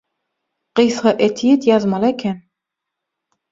[0.79, 2.43] gysga etýid ýazmaly eken.